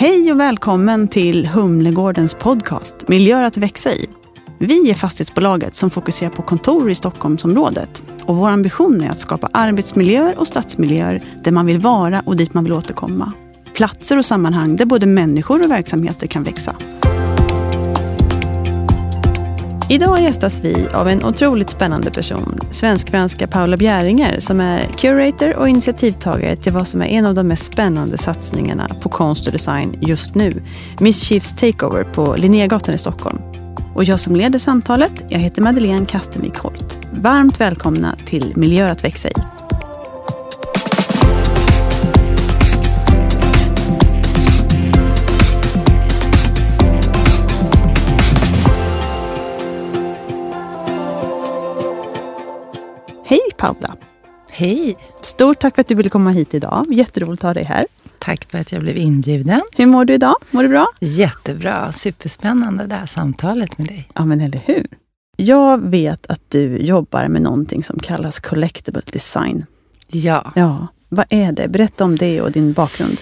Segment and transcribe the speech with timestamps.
[0.00, 4.06] Hej och välkommen till Humlegårdens podcast Miljöer att växa i.
[4.58, 8.02] Vi är fastighetsbolaget som fokuserar på kontor i Stockholmsområdet.
[8.24, 12.54] Och vår ambition är att skapa arbetsmiljöer och stadsmiljöer där man vill vara och dit
[12.54, 13.32] man vill återkomma.
[13.74, 16.76] Platser och sammanhang där både människor och verksamheter kan växa.
[19.90, 25.68] Idag gästas vi av en otroligt spännande person, svensk-franska Paula Bjäringer som är curator och
[25.68, 29.98] initiativtagare till vad som är en av de mest spännande satsningarna på konst och design
[30.00, 30.62] just nu,
[31.00, 33.38] Mischiefs Takeover på Linnégatan i Stockholm.
[33.94, 36.96] Och jag som leder samtalet, jag heter Madeleine Kastemik Holt.
[37.12, 39.57] Varmt välkomna till Miljö att växa i.
[53.58, 53.96] Paula!
[54.50, 54.96] Hej!
[55.22, 56.86] Stort tack för att du ville komma hit idag.
[56.90, 57.86] Jätteroligt att ha dig här.
[58.18, 59.62] Tack för att jag blev inbjuden.
[59.76, 60.34] Hur mår du idag?
[60.50, 60.86] Mår du bra?
[61.00, 61.92] Jättebra.
[61.92, 64.08] Superspännande det här samtalet med dig.
[64.14, 64.86] Ja, men eller hur?
[65.36, 69.66] Jag vet att du jobbar med någonting som kallas collectible design.
[70.06, 70.52] Ja.
[70.56, 71.68] Ja, vad är det?
[71.68, 73.20] Berätta om det och din bakgrund.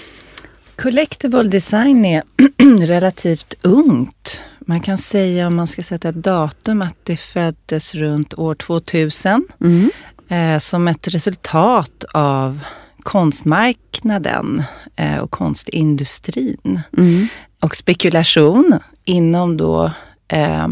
[0.76, 2.22] Collectible design är
[2.86, 4.42] relativt ungt.
[4.60, 9.48] Man kan säga, om man ska sätta ett datum, att det föddes runt år 2000
[9.60, 9.90] Mm.
[10.28, 12.60] Eh, som ett resultat av
[13.02, 14.62] konstmarknaden
[14.96, 16.80] eh, och konstindustrin.
[16.98, 17.28] Mm.
[17.60, 19.90] och spekulation inom då
[20.28, 20.68] eh,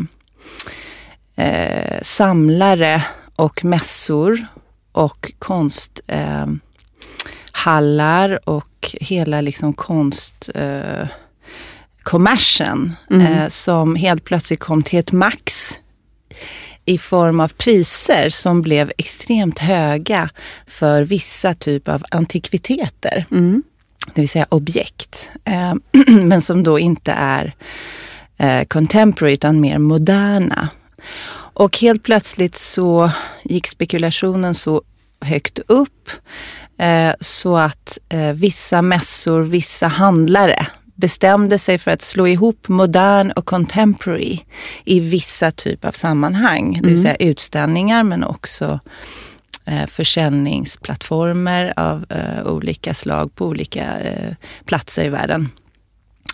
[1.36, 3.04] eh, samlare
[3.36, 4.46] och mässor
[4.92, 6.58] och konsthallar
[7.56, 11.08] hallar och hela liksom konst eh,
[12.02, 13.26] kommersen Mm.
[13.26, 15.74] eh, som helt plötsligt kom till ett max
[16.84, 20.30] i form av priser som blev extremt höga
[20.66, 23.62] för vissa typer av antikviteter Mm.
[24.14, 25.30] det vill säga objekt.
[25.44, 25.74] Eh,
[26.22, 27.54] men som då inte är
[28.38, 30.68] eh, contemporary utan mer moderna.
[31.56, 33.10] Och helt plötsligt så
[33.44, 34.82] gick spekulationen så
[35.20, 36.10] högt upp
[36.78, 37.98] eh, så att
[38.34, 44.40] vissa mässor, vissa handlare bestämde sig för att slå ihop modern och contemporary
[44.84, 46.78] i vissa typer av sammanhang.
[46.82, 48.80] Det vill säga utställningar men också
[49.64, 54.34] eh, försäljningsplattformar av eh, olika slag på olika eh,
[54.64, 55.48] platser i världen.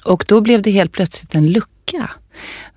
[0.04, 2.10] Och då blev det helt plötsligt en lucka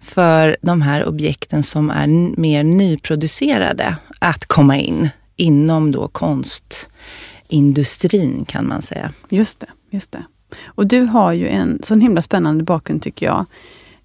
[0.01, 2.07] för de här objekten som är
[2.39, 9.13] mer nyproducerade att komma in inom då konstindustrin kan man säga.
[9.29, 10.23] Just det, just det.
[10.66, 13.46] Och du har ju en sån himla spännande bakgrund tycker jag.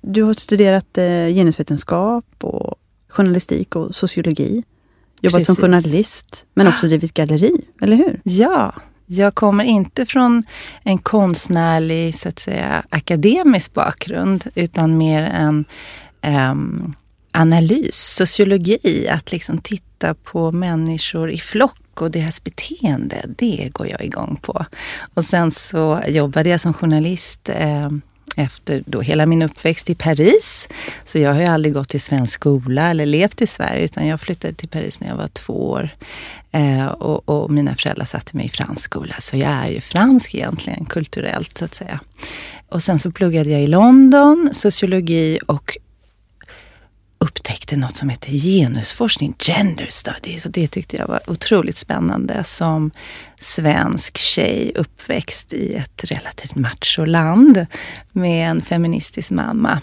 [0.00, 1.04] Du har studerat eh,
[1.34, 2.74] genusvetenskap och
[3.08, 4.64] journalistik och sociologi.
[5.20, 5.64] Jobbat som Precis.
[5.64, 8.20] journalist, men också drivit galleri, eller hur?
[8.24, 8.74] Ja,
[9.06, 10.42] jag kommer inte från
[10.82, 15.64] en konstnärlig, så att säga, akademisk bakgrund, utan mer en
[16.22, 16.94] em,
[17.32, 24.04] analys, sociologi, att liksom titta på människor i flock och deras beteende, det går jag
[24.04, 24.66] igång på.
[25.14, 27.88] Och sen så jobbade jag som journalist eh,
[28.36, 30.68] efter då hela min uppväxt i Paris.
[31.04, 34.20] Så jag har ju aldrig gått i svensk skola eller levt i Sverige, utan jag
[34.20, 35.90] flyttade till Paris när jag var två år.
[36.52, 40.34] Eh, och, och mina föräldrar satte mig i fransk skola, så jag är ju fransk
[40.34, 42.00] egentligen, kulturellt så att säga.
[42.68, 45.78] Och sen så pluggade jag i London, sociologi och
[47.18, 50.46] upptäckte något som heter genusforskning, gender studies.
[50.46, 52.90] Och det tyckte jag var otroligt spännande som
[53.40, 57.66] svensk tjej uppväxt i ett relativt macholand
[58.12, 59.80] med en feministisk mamma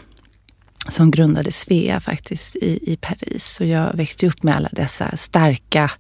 [0.90, 3.59] som grundade Svea faktiskt i, i Paris.
[3.59, 5.91] Och jag växte upp med alla dessa starka,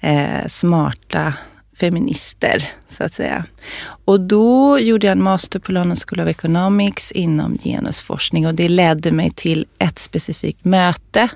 [0.00, 1.34] eh, smarta
[1.76, 3.44] feminister, så att säga.
[4.04, 8.68] Och då gjorde jag en master på London School of Economics inom genusforskning och det
[8.68, 11.28] ledde mig till ett specifikt möte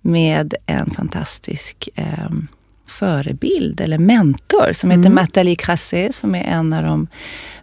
[0.00, 2.30] med en fantastisk eh,
[2.86, 5.14] förebild eller mentor som heter Mm.
[5.14, 7.06] Nathalie Crasset som är en av de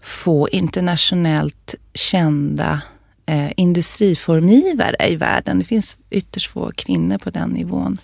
[0.01, 2.81] få internationellt kända
[3.25, 5.59] eh, industriformgivare i världen.
[5.59, 7.97] Det finns ytterst få kvinnor på den nivån.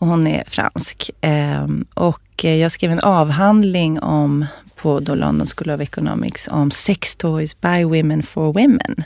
[0.00, 1.10] Och hon är fransk.
[1.20, 6.70] Ehm, eh, och jag skrev en avhandling om på då London School of Economics om
[6.70, 9.04] sex toys by women for women.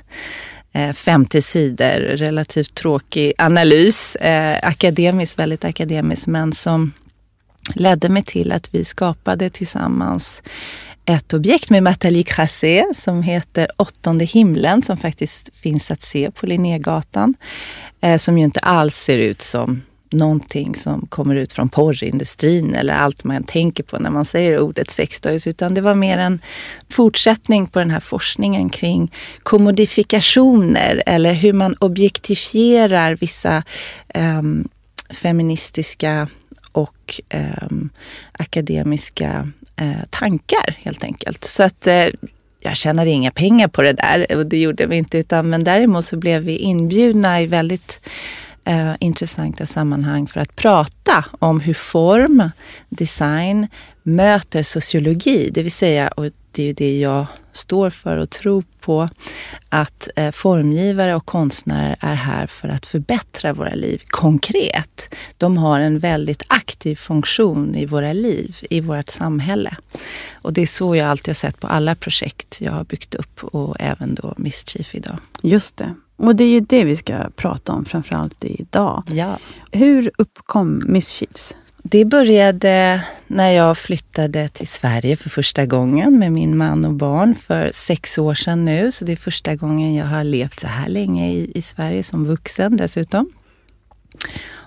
[0.72, 4.16] Eh, 50 sidor, relativt tråkig analys.
[4.16, 6.92] Eh, akademisk, väldigt akademisk, men som
[7.74, 10.42] ledde mig till att vi skapade tillsammans
[11.04, 16.46] ett objekt med Nathalie Crassé som heter Åttonde himlen som faktiskt finns att se på
[16.46, 17.34] Linnégatan.
[18.00, 19.82] Eh, som ju inte alls ser ut som
[20.14, 24.90] någonting som kommer ut från porrindustrin eller allt man tänker på när man säger ordet
[24.90, 25.46] sextoys.
[25.46, 26.40] Utan det var mer en
[26.88, 29.12] fortsättning på den här forskningen kring
[29.42, 33.62] kommodifikationer eller hur man objektifierar vissa
[34.14, 34.68] um,
[35.10, 36.28] feministiska
[36.72, 37.20] och
[37.62, 37.90] um,
[38.32, 39.48] akademiska
[39.82, 41.44] uh, tankar helt enkelt.
[41.44, 42.06] Så att uh,
[42.60, 45.18] jag tjänade inga pengar på det där och det gjorde vi inte.
[45.18, 48.00] Utan, men däremot så blev vi inbjudna i väldigt
[48.64, 52.50] eh, intressanta sammanhang för att prata om hur form,
[52.88, 53.66] design
[54.02, 55.50] möter sociologi.
[55.54, 59.08] Det vill säga, och det är ju det jag står för och tror på,
[59.68, 65.14] att eh, formgivare och konstnärer är här för att förbättra våra liv konkret.
[65.38, 69.76] De har en väldigt aktiv funktion i våra liv, i vårt samhälle.
[70.32, 73.44] Och det är så jag alltid har sett på alla projekt jag har byggt upp
[73.44, 75.16] och även då Mischief idag.
[75.42, 75.94] Just det.
[76.16, 79.02] Och det är ju det vi ska prata om framförallt idag.
[79.06, 79.38] Ja.
[79.72, 81.54] Hur uppkom Mischiefs?
[81.82, 87.34] Det började när jag flyttade till Sverige för första gången med min man och barn
[87.34, 88.92] för sex år sedan nu.
[88.92, 92.26] Så det är första gången jag har levt så här länge i, i Sverige som
[92.26, 93.30] vuxen dessutom.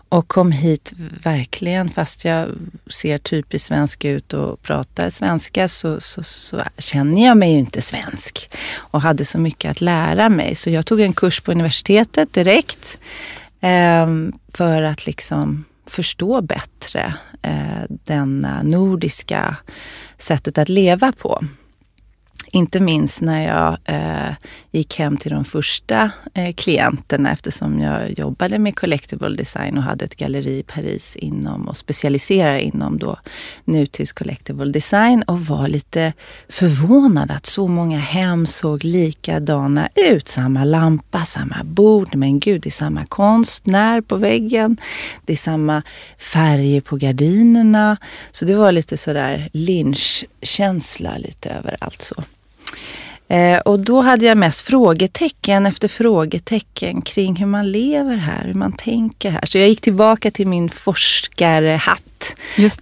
[0.09, 0.93] Och kom hit
[1.23, 2.49] verkligen, fast jag
[2.87, 7.81] ser typiskt svensk ut och pratar svenska så, så, så, känner jag mig ju inte
[7.81, 8.49] svensk.
[8.75, 10.55] Och hade så mycket att lära mig.
[10.55, 12.97] Så jag tog en kurs på universitetet direkt.
[13.61, 14.07] Eh,
[14.53, 19.57] för att liksom förstå bättre eh, den nordiska
[20.17, 21.43] sättet att leva på.
[22.51, 24.35] Inte minst när jag eh,
[24.71, 30.05] gick hem till de första eh, klienterna eftersom jag jobbade med collectible design och hade
[30.05, 33.17] ett galleri i Paris inom och specialiserade inom då
[33.65, 36.13] nutids collectible design och var lite
[36.49, 40.27] förvånad att så många hem såg likadana ut.
[40.27, 44.77] Samma lampa, samma bord, men gud, det är samma konstnär på väggen.
[45.25, 45.83] Det är samma
[46.17, 47.97] färger på gardinerna.
[48.31, 52.23] Så det var lite sådär lynchkänsla lite överallt så.
[53.29, 58.53] Eh, och då hade jag mest frågetecken efter frågetecken kring hur man lever här, hur
[58.53, 59.45] man tänker här.
[59.45, 62.35] Så jag gick tillbaka till min forskarhatt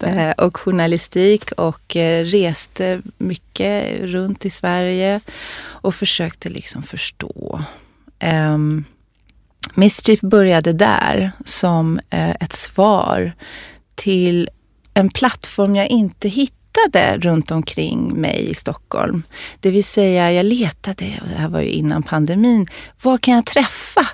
[0.03, 5.19] eh, och journalistik och eh, reste mycket runt i Sverige
[5.57, 7.61] och försökte liksom förstå.
[8.23, 8.85] Um,
[9.73, 13.31] Mischief började där som eh, ett svar
[13.95, 14.49] till
[14.93, 19.23] en plattform jag inte hittade letade runt omkring mig i Stockholm.
[19.59, 22.67] Det vill säga, jag letade, och det här var ju innan pandemin,
[23.01, 24.07] var kan jag träffa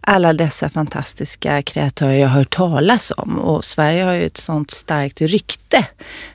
[0.00, 3.38] alla dessa fantastiska kreatörer jag har hört talas om?
[3.38, 5.86] Och Sverige har ju ett sånt starkt rykte,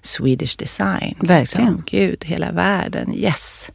[0.01, 1.15] Swedish design.
[1.19, 1.73] Verkligen.
[1.73, 3.71] Liksom, Gud, hela världen, yes.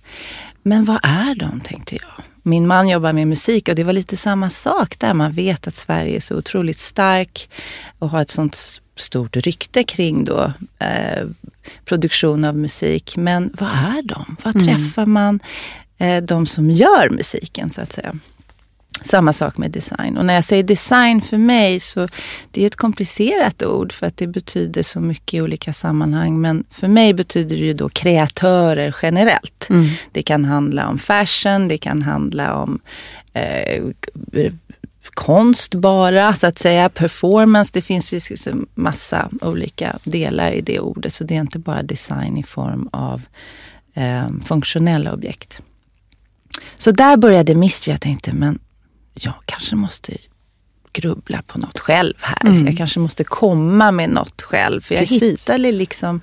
[0.62, 2.24] Men vad är de, tänkte jag.
[2.42, 5.14] Min man jobbar med musik och det var lite samma sak där.
[5.14, 7.50] Man vet att Sverige är så otroligt stark
[7.98, 11.26] och har ett sånt stort rykte kring då, eh,
[11.84, 13.16] produktion av musik.
[13.16, 14.36] Men vad är de?
[14.42, 14.66] Var mm.
[14.66, 15.40] träffar man
[15.98, 18.14] eh, de som gör musiken så att säga?
[19.02, 20.16] Samma sak med design.
[20.16, 22.08] Och när jag säger design för mig så
[22.50, 26.40] det är ett komplicerat ord för att det betyder så mycket i olika sammanhang.
[26.40, 29.66] Men för mig betyder det ju då kreatörer generellt.
[29.70, 29.88] Mm.
[30.12, 32.80] Det kan handla om fashion, det kan handla om
[33.32, 33.82] eh,
[35.14, 36.88] konst bara, så att säga.
[36.88, 41.14] Performance, det finns ju liksom massa olika delar i det ordet.
[41.14, 43.22] Så det är inte bara design i form av
[43.94, 45.60] eh, funktionella objekt.
[46.76, 47.90] Så där började Misty.
[47.90, 48.58] Jag tänkte, men
[49.14, 50.16] jag kanske måste
[50.92, 52.46] grubbla på något själv här.
[52.46, 52.66] Mm.
[52.66, 54.80] Jag kanske måste komma med något själv.
[54.80, 55.22] För jag Precis.
[55.22, 56.20] hittade liksom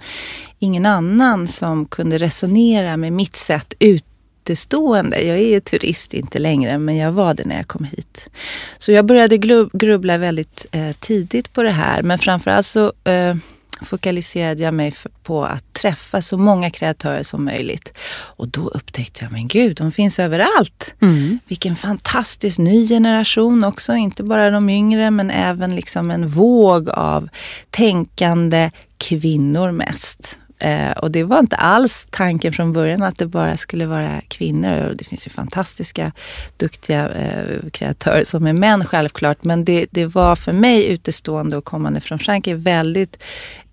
[0.59, 4.05] ingen annan som kunde resonera med mitt sätt ut
[4.41, 5.21] utestående.
[5.21, 8.29] Jag är ju turist inte längre, men jag var det när jag kom hit.
[8.77, 9.37] Så jag började
[9.73, 12.03] grubbla väldigt eh, tidigt på det här.
[12.03, 13.35] Men framförallt så eh,
[13.81, 14.93] fokaliserade jag mig
[15.23, 17.93] på att träffa så många kreatörer som möjligt.
[18.37, 20.93] Och då upptäckte jag, men gud, de finns överallt.
[21.01, 21.39] Mm.
[21.47, 23.93] Vilken fantastisk ny generation också.
[23.93, 27.29] Inte bara de yngre, men även liksom en våg av
[27.69, 30.39] tänkande kvinnor mest.
[30.61, 34.87] Eh, och det var inte alls tanken från början att det bara skulle vara kvinnor.
[34.89, 36.11] Och det finns ju fantastiska,
[36.57, 39.43] duktiga eh, kreatörer som är män självklart.
[39.43, 43.17] Men det, det var för mig utestående och kommande från Frankrike väldigt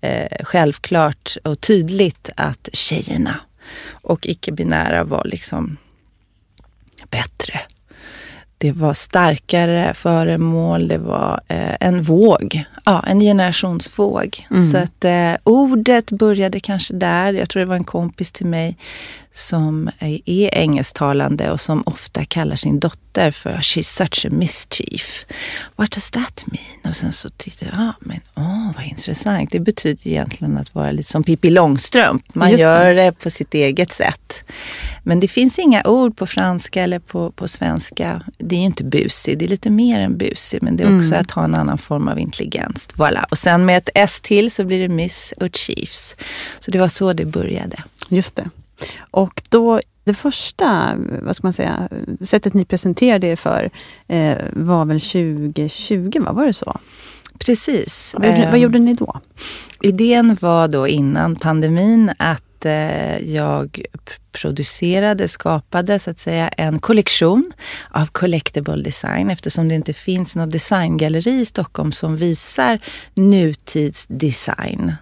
[0.01, 3.35] eh, självklart och tydligt att tjejerna
[3.91, 5.77] och icke-binära var liksom
[7.09, 7.59] bättre
[8.61, 14.47] det var starkare föremål, det var eh, en våg, ja, en generationsvåg.
[14.51, 14.71] Mm.
[14.71, 17.33] Så att eh, ordet började kanske där.
[17.33, 18.77] Jag tror det var en kompis till mig
[19.33, 25.25] som är engelsktalande och som ofta kallar sin dotter för She's such a mischief.
[25.75, 26.79] What does that mean?
[26.83, 29.51] Och sen så tittar jag, ah, men åh vad intressant.
[29.51, 32.35] Det betyder egentligen att vara lite som Pippi Långstrump.
[32.35, 32.57] Man det.
[32.57, 34.43] gör det på sitt eget sätt.
[35.03, 38.21] Men det finns inga ord på franska eller på, på svenska.
[38.37, 40.63] Det är ju inte busig, det är lite mer än busig.
[40.63, 41.21] Men det är också mm.
[41.21, 42.89] att ha en annan form av intelligens.
[42.93, 43.23] Voilà.
[43.31, 46.15] Och sen med ett S till så blir det Miss och Chiefs.
[46.59, 47.83] Så det var så det började.
[48.09, 48.49] Just det.
[49.11, 51.89] Och då, det första vad ska man säga,
[52.21, 53.69] sättet ni presenterade er för
[54.07, 56.31] eh, var väl 2020, va?
[56.31, 56.79] var det så?
[57.39, 58.15] Precis.
[58.17, 59.21] Vad gjorde, vad ehm, gjorde ni då?
[59.81, 63.81] Idén var då innan pandemin att eh, jag
[64.31, 67.51] producerade, skapade så att säga en kollektion
[67.91, 72.79] av collectible design eftersom det inte finns något designgalleri i Stockholm som visar
[73.13, 74.93] nutidsdesign.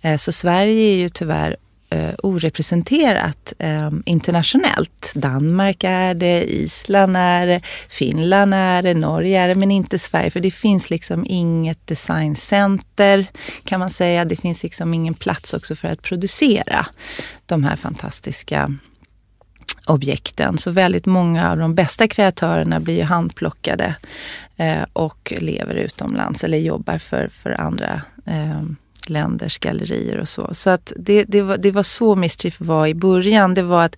[0.00, 1.56] Eh, så Sverige är ju tyvärr
[1.90, 5.12] eh, orepresenterat eh, internationellt.
[5.14, 10.30] Danmark är det, Island är det, Finland är det, Norge är det, men inte Sverige.
[10.30, 13.26] För det finns liksom inget designcenter
[13.64, 14.24] kan man säga.
[14.24, 16.86] Det finns liksom ingen plats också för att producera
[17.46, 18.78] de här fantastiska
[19.86, 20.58] objekten.
[20.58, 23.94] Så väldigt många av de bästa kreatörerna blir ju handplockade
[24.56, 28.62] eh, och lever utomlands eller jobbar för, för andra eh,
[29.10, 30.54] länders gallerier och så.
[30.54, 33.54] Så att det, det, var, det var så Mischief var i början.
[33.54, 33.96] Det var att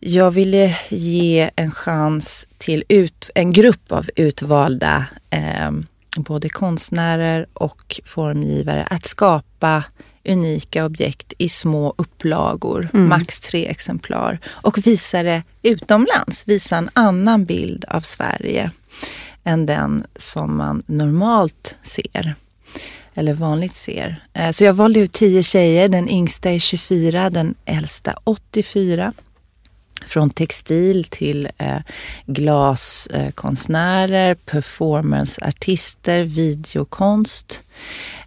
[0.00, 5.70] jag ville ge en chans till ut, en grupp av utvalda eh,
[6.16, 9.84] både konstnärer och formgivare att skapa
[10.28, 13.08] unika objekt i små upplagor, mm.
[13.08, 14.38] max tre exemplar.
[14.46, 18.70] Och visa det utomlands, visa en annan bild av Sverige
[19.44, 22.34] än den som man normalt ser
[23.18, 24.24] eller vanligt ser.
[24.32, 25.88] Eh, så jag valde ut tio tjejer.
[25.88, 29.12] Den yngsta är 24, den äldsta 84.
[30.06, 31.78] Från textil till eh,
[32.26, 37.62] glaskonstnärer, performanceartister, videokonst.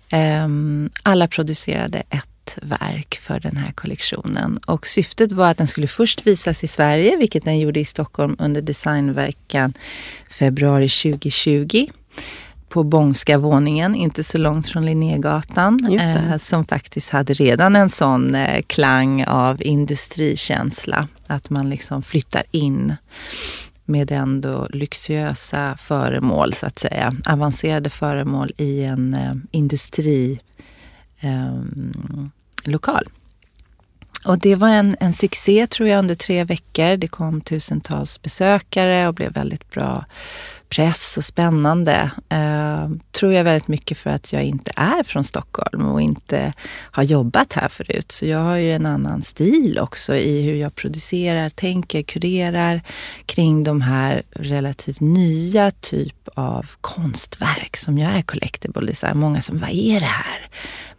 [0.10, 4.58] Ehm, alla producerade ett verk för den här kollektionen.
[4.58, 8.36] Och syftet var att den skulle först visas i Sverige, vilket den gjorde i Stockholm
[8.40, 9.74] under designveckan
[10.30, 11.88] februari 2020
[12.72, 15.98] på Bångska våningen, inte så långt från Linnégatan.
[16.00, 21.08] Eh, som faktiskt hade redan en sån eh, klang av industrikänsla.
[21.28, 22.96] Att man liksom flyttar in
[23.86, 27.14] med ändå lyxiösa föremål, så att säga.
[27.26, 30.40] Avancerade föremål i en eh, industrilokal.
[31.20, 33.12] Eh,
[34.26, 36.98] och det var en, en succé tror jag under tre veckor.
[36.98, 40.06] Det kom tusentals besökare och blev väldigt bra
[40.76, 42.12] press och spännande.
[42.30, 47.04] Eh, tror jag väldigt mycket för att jag inte är från Stockholm och inte har
[47.04, 48.12] jobbat här förut.
[48.12, 52.82] Så jag har ju en annan stil också i hur jag producerar, tänker, kurerar
[53.26, 59.20] kring de här relativt nya typ av konstverk som jag är collectible design.
[59.20, 60.50] Många som, vad är det här?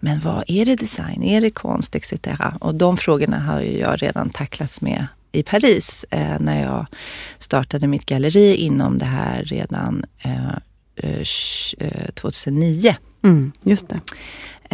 [0.00, 1.22] Men vad är det design?
[1.22, 1.94] Är det konst?
[1.94, 2.12] Etc.
[2.60, 6.86] Och de frågorna har ju jag redan tacklats med i Paris eh, när jag
[7.38, 10.52] startade mitt galleri inom det här redan eh,
[12.14, 12.88] 2009.
[12.88, 12.94] Eh,
[13.30, 14.00] mm, just det.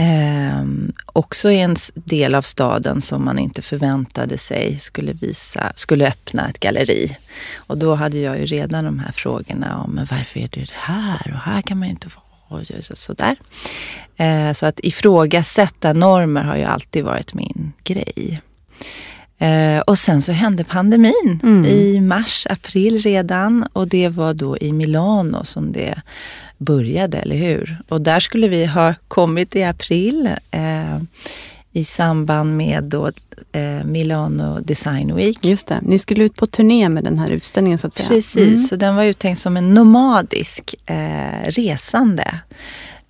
[0.02, 0.64] Eh,
[1.06, 6.60] också en del av staden som man inte förväntade sig skulle, visa, skulle öppna ett
[6.60, 7.16] galleri.
[7.56, 11.32] Och då hade jag ju redan de här frågorna om men varför är det här
[11.34, 12.24] och här kan man ju inte vara.
[12.50, 12.62] Och
[12.98, 13.36] sådär.
[14.16, 18.40] Eh, så att ifrågasätta normer har ju alltid varit min grej.
[19.38, 21.64] Eh, och sen så hände pandemin mm.
[21.64, 26.02] i mars, april redan och det var då i Milano som det
[26.59, 27.78] började, eller hur?
[27.88, 30.99] Och där skulle vi ha kommit i april eh,
[31.73, 33.11] i samband med då,
[33.52, 35.45] eh, Milano Design Week.
[35.45, 38.09] Just det, ni skulle ut på turné med den här utställningen så att säga.
[38.09, 38.59] Precis, mm.
[38.59, 42.40] så den var uttänkt som en nomadisk eh, resande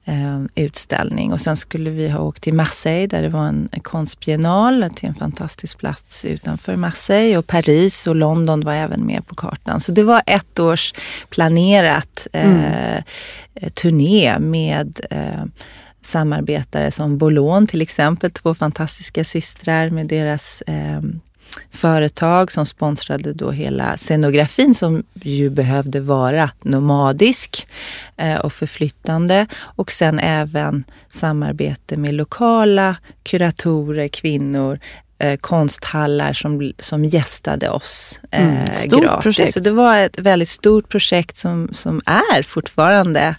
[0.09, 1.33] eh, utställning.
[1.33, 5.09] Och sen skulle vi ha åkt till Marseille där det var en, en konstbiennal till
[5.09, 7.37] en fantastisk plats utanför Marseille.
[7.37, 9.81] Och Paris och London var även med på kartan.
[9.81, 10.95] Så det var ett års
[11.29, 13.03] planerat eh, mm.
[13.75, 15.45] turné med eh,
[16.03, 21.01] samarbetare som Bolon till exempel, två fantastiska systrar med deras eh,
[21.79, 27.69] företag som sponsrade då hela scenografin som ju behövde vara nomadisk
[28.17, 29.47] eh, och förflyttande.
[29.59, 34.79] Och sen även samarbete med lokala kuratorer, kvinnor,
[35.19, 39.23] eh, konsthallar som, som gästade oss eh, mm, stort gratis.
[39.23, 39.55] Projekt.
[39.55, 43.37] Så det var ett väldigt stort projekt som, som är fortfarande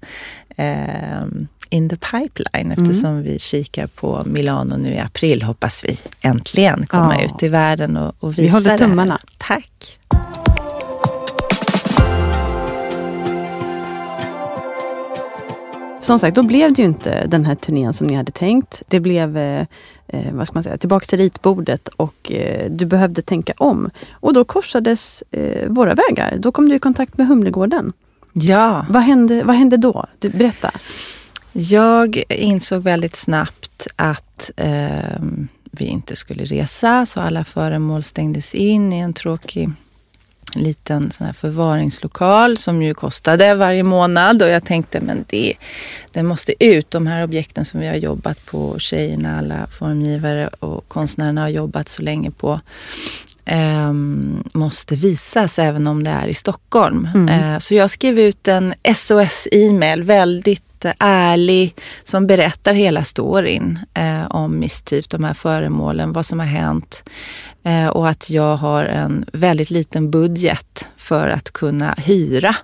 [0.58, 1.26] eh,
[1.70, 3.24] in the pipeline eftersom mm.
[3.24, 7.26] vi kikar på Milano nu i april hoppas vi äntligen komma ja.
[7.26, 9.20] ut i världen och, och visa Vi håller tummarna.
[9.24, 9.38] Det.
[9.38, 10.00] Tack.
[16.02, 18.84] Som sagt, då blev det ju inte den här turnén som ni hade tänkt.
[18.88, 19.66] Det blev, eh,
[20.08, 23.90] eh vad ska man säga, tillbaks till ritbordet och eh, du behövde tänka om.
[24.12, 26.38] Och då korsades eh, våra vägar.
[26.38, 27.94] Då kom du i kontakt med Humlegården.
[28.34, 28.86] Ja.
[28.90, 30.06] Vad hände, vad hände då?
[30.20, 30.72] Du, berätta.
[31.52, 35.22] Jag insåg väldigt snabbt att eh,
[35.72, 39.70] vi inte skulle resa, så alla föremål stängdes in i en tråkig
[40.56, 45.54] liten sån förvaringslokal som ju kostade varje månad och jag tänkte men det,
[46.12, 46.92] det måste ut.
[46.92, 51.90] De här objekten som vi har jobbat på, tjejerna, alla formgivare och konstnärerna har jobbat
[51.90, 52.60] så länge på
[53.46, 53.94] eh,
[54.54, 57.10] måste visas även om det är i Stockholm.
[57.16, 57.30] Mm.
[57.30, 60.69] Eh, så jag skrev ut en SOS-e-mail, väldigt
[61.00, 67.04] ärlig, som berättar hela storyn eh, om Misstyp, de här föremålen, vad som har hänt.
[67.64, 72.56] Eh, och att jag har en väldigt liten budget för att kunna hyra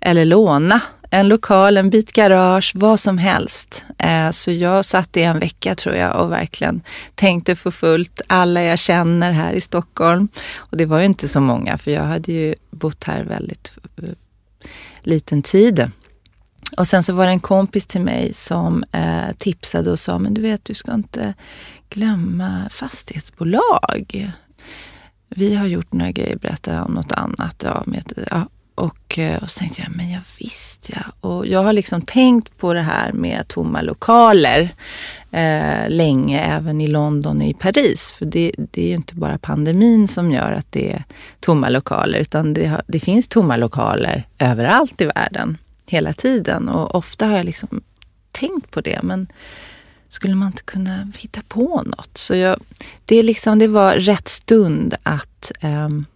[0.00, 0.80] eller låna
[1.14, 3.84] en lokal, en bit garage, vad som helst.
[3.98, 6.80] Eh, så jag satt i en vecka tror jag och verkligen
[7.14, 10.28] tänkte för fullt alla jag känner här i Stockholm.
[10.56, 14.08] Och det var ju inte så många för jag hade ju bott här väldigt eh,
[15.00, 15.90] liten tid.
[16.76, 20.34] Och sen så var det en kompis till mig som eh, tipsade och sa, men
[20.34, 21.34] du vet du ska inte
[21.88, 24.32] glömma fastighetsbolag.
[25.28, 27.62] Vi har gjort några grejer, berätta om något annat.
[27.64, 28.48] Ja, med, ja.
[28.74, 31.28] Och, eh, och så tänkte jag, men jag visste ja.
[31.28, 34.68] Och jag har liksom tänkt på det här med tomma lokaler
[35.30, 38.12] eh, länge, även i London och i Paris.
[38.18, 41.04] För det, det är ju inte bara pandemin som gör att det är
[41.40, 45.58] tomma lokaler, utan det, har, det finns tomma lokaler överallt i världen
[45.92, 46.68] hela tiden.
[46.68, 47.82] Och ofta har jag liksom
[48.30, 49.00] tänkt på det.
[49.02, 49.26] Men
[50.08, 52.18] skulle man inte kunna hitta på något?
[52.18, 52.56] Så jag,
[53.04, 56.06] det, liksom, det var rätt stund att um,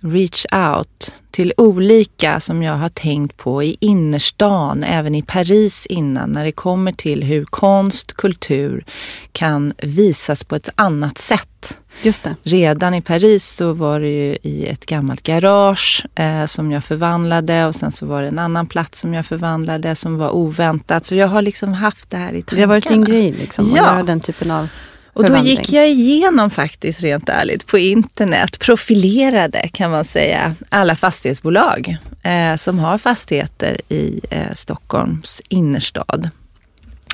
[0.00, 6.30] reach out till olika som jag har tänkt på i innerstan, även i Paris innan,
[6.30, 8.84] när det kommer till hur konst, kultur
[9.32, 11.78] kan visas på ett annat sätt.
[12.02, 12.36] Just det.
[12.42, 17.66] Redan i Paris så var det ju i ett gammalt garage eh, som jag förvandlade
[17.66, 21.06] och sen så var det en annan plats som jag förvandlade som var oväntat.
[21.06, 22.56] Så jag har liksom haft det här i tankarna.
[22.56, 23.70] Det har varit din grej liksom, ja.
[23.70, 24.68] att göra den typen av
[25.12, 30.96] och då gick jag igenom faktiskt rent ärligt på internet, profilerade kan man säga, alla
[30.96, 36.30] fastighetsbolag eh, som har fastigheter i eh, Stockholms innerstad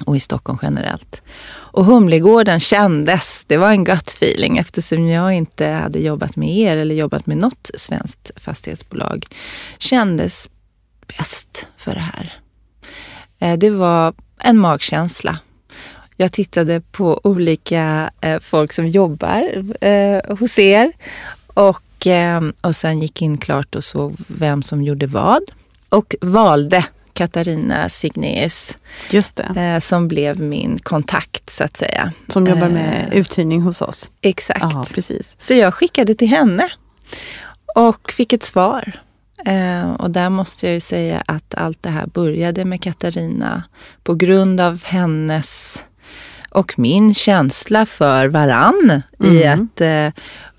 [0.04, 1.22] och i Stockholm generellt.
[1.76, 6.76] Och Humlegården kändes, det var en gut feeling eftersom jag inte hade jobbat med er
[6.76, 9.26] eller jobbat med något svenskt fastighetsbolag.
[9.78, 10.48] Kändes
[11.18, 12.32] bäst för det här.
[13.38, 15.38] Eh, det var en magkänsla
[16.16, 20.92] jag tittade på olika eh, folk som jobbar eh, hos er
[21.46, 25.42] och, eh, och sen gick in klart och såg vem som gjorde vad.
[25.88, 28.79] Och valde Katarina Signeus.
[29.11, 29.61] Just det.
[29.61, 32.12] Eh, som blev min kontakt så att säga.
[32.29, 34.11] Som jobbar med eh, uthyrning hos oss.
[34.20, 34.62] Exakt.
[34.62, 35.37] Aha, precis.
[35.38, 36.68] Så jag skickade till henne
[37.74, 38.92] och fick ett svar.
[39.44, 43.62] Eh, och där måste jag ju säga att allt det här började med Katarina
[44.02, 45.75] på grund av hennes
[46.56, 49.36] och min känsla för varann mm.
[49.36, 50.06] i att eh,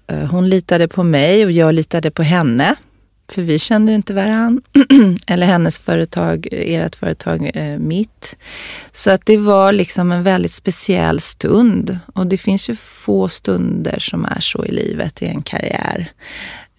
[0.08, 2.76] eh, hon litade på mig och jag litade på henne.
[3.32, 4.62] För vi kände inte varann.
[5.28, 8.38] Eller hennes företag, ert företag, eh, mitt.
[8.92, 12.00] Så att det var liksom en väldigt speciell stund.
[12.14, 16.12] Och det finns ju få stunder som är så i livet i en karriär.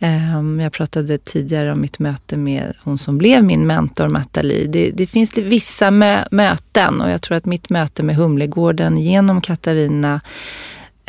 [0.01, 4.67] Ehm, jag pratade tidigare om mitt möte med hon som blev min mentor, Mattali.
[4.67, 9.41] Det, det finns vissa mö möten och jag tror att mitt möte med Humlegården genom
[9.41, 10.21] Katarina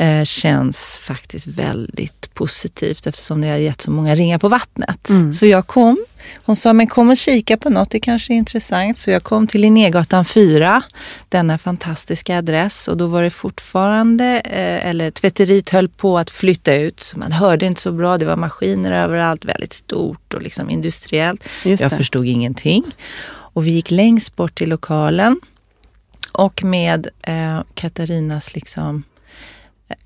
[0.00, 5.08] eh, känns faktiskt väldigt positivt eftersom det har gett så många ringar på vattnet.
[5.08, 5.32] Mm.
[5.32, 6.04] Så jag kom.
[6.44, 8.98] Hon sa, men kom och kika på något, det kanske är intressant.
[8.98, 10.82] Så jag kom till Linnégatan 4,
[11.28, 12.88] denna fantastiska adress.
[12.88, 17.00] Och då var det fortfarande, eh, eller tvätteriet höll på att flytta ut.
[17.00, 21.44] Så man hörde inte så bra, det var maskiner överallt, väldigt stort och liksom industriellt.
[21.62, 22.84] Jag förstod ingenting.
[23.28, 25.40] Och vi gick längst bort till lokalen.
[26.32, 29.04] Och med eh, Katarinas liksom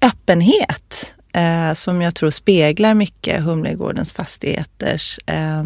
[0.01, 5.61] öppenhet eh, som jag tror speglar mycket Humlegårdens fastigheters eh,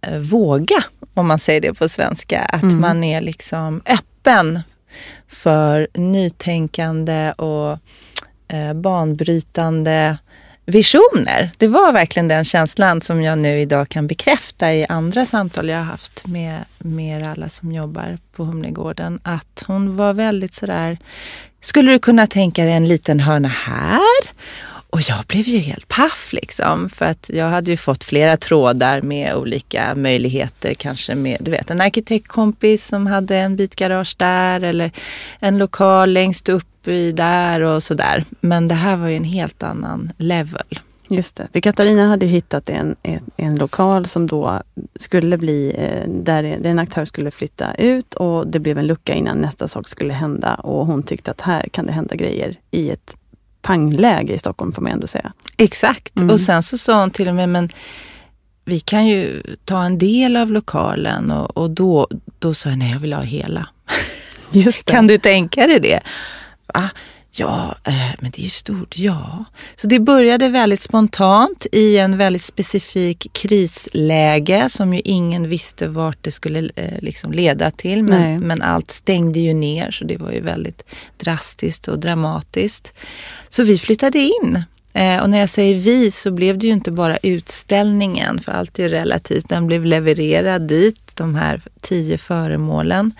[0.00, 2.40] eh, våga, om man säger det på svenska.
[2.40, 2.80] Att mm.
[2.80, 4.60] man är liksom öppen
[5.28, 7.78] för nytänkande och
[8.48, 10.18] eh, banbrytande
[10.66, 11.50] visioner.
[11.58, 15.78] Det var verkligen den känslan som jag nu idag kan bekräfta i andra samtal jag
[15.78, 19.20] har haft med, med alla som jobbar på Humlegården.
[19.22, 20.98] Att hon var väldigt sådär,
[21.60, 24.00] skulle du kunna tänka dig en liten hörna här?
[24.90, 26.90] Och jag blev ju helt paff liksom.
[26.90, 30.74] För att jag hade ju fått flera trådar med olika möjligheter.
[30.74, 34.60] Kanske med, du vet, en arkitektkompis som hade en bit garage där.
[34.60, 34.90] Eller
[35.38, 38.24] en lokal längst upp i där och sådär.
[38.40, 40.78] Men det här var ju en helt annan level.
[41.10, 41.48] Just det.
[41.52, 44.62] För Katarina hade hittat en, en, en, lokal som då
[44.96, 49.38] skulle bli, eh, där en aktör skulle flytta ut och det blev en lucka innan
[49.38, 50.54] nästa sak skulle hända.
[50.54, 53.16] Och hon tyckte att här kan det hända grejer i ett
[53.62, 55.32] pangläge i Stockholm får man ändå säga.
[55.56, 56.16] Exakt.
[56.16, 56.30] Mm.
[56.30, 57.72] Och sen så sa hon till och med, men
[58.64, 62.92] vi kan ju ta en del av lokalen och, och då, då sa jag nej,
[62.92, 63.68] jag vill ha hela.
[64.84, 66.00] kan du tänka dig det?
[66.74, 66.90] Va?
[67.32, 68.98] Ja, eh, men det är ju stort.
[68.98, 69.44] Ja.
[69.76, 76.18] Så det började väldigt spontant i en väldigt specifik krisläge som ju ingen visste vart
[76.20, 78.02] det skulle eh, liksom leda till.
[78.02, 80.82] Men, men allt stängde ju ner så det var ju väldigt
[81.18, 82.92] drastiskt och dramatiskt.
[83.48, 86.90] Så vi flyttade in Eh, och när jag säger vi så blev det ju inte
[86.90, 89.48] bara utställningen, för allt är ju relativt.
[89.48, 93.12] Den blev levererad dit, de här tio föremålen.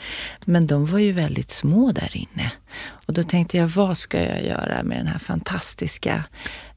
[0.45, 2.53] Men de var ju väldigt små där inne.
[3.07, 6.25] Och då tänkte jag, vad ska jag göra med den här fantastiska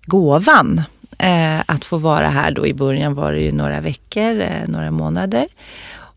[0.06, 0.82] gåvan?
[1.18, 4.92] Eh, att få vara här då i början var det ju några veckor, eh, några
[4.92, 5.46] månader.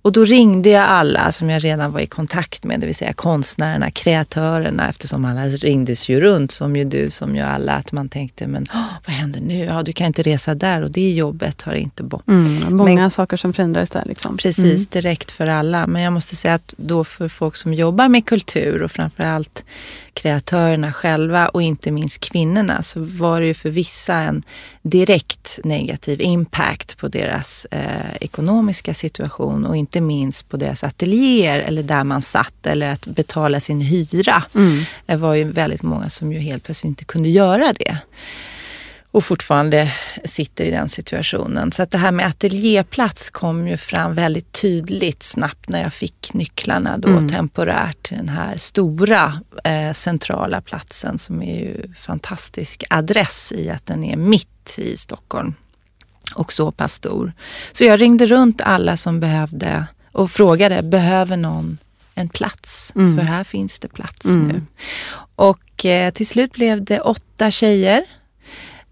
[0.07, 3.12] Och då ringde jag alla som jag redan var i kontakt med, det vill säga
[3.12, 8.09] konstnärerna, kreatörerna, eftersom alla ringdes ju runt, som ju du, som ju alla, att man
[8.09, 9.64] tänkte, men oh, vad händer nu?
[9.64, 12.29] Ja, du kan inte resa där och det jobbet har inte bort.
[12.29, 14.03] Mm, många men, saker som förändrades där.
[14.07, 14.37] Liksom.
[14.37, 14.87] Precis, mm.
[14.90, 15.87] direkt för alla.
[15.87, 19.64] Men jag måste säga att då för folk som jobbar med kultur och framförallt
[20.17, 24.43] kreatörerna själva och inte minst kvinnorna så var det ju för vissa en
[24.83, 31.83] direkt negativ impact på deras eh, ekonomiska situation och inte minst på deras ateljéer eller
[31.83, 34.45] där man satt eller att betala sin hyra.
[34.55, 34.85] Mm.
[35.07, 37.99] Det var ju väldigt många som ju helt plötsligt inte kunde göra det
[39.17, 39.93] och fortfarande
[40.25, 41.73] sitter i den situationen.
[41.73, 46.35] Så att det här med ateljéplats kom ju fram väldigt tydligt snabbt när jag fick
[46.35, 47.29] nycklarna då mm.
[47.29, 53.87] temporärt till den här stora eh, centrala platsen som är ju fantastisk adress i att
[53.87, 55.55] den är mitt i Stockholm
[56.35, 57.33] och så pass stor.
[57.73, 61.79] Så jag ringde runt alla som behövde och frågade, behöver någon
[62.15, 62.93] en plats?
[62.95, 63.17] Mm.
[63.17, 64.49] För här finns det plats mm.
[64.49, 64.63] nu.
[65.35, 68.05] Och eh, till slut blev det åtta tjejer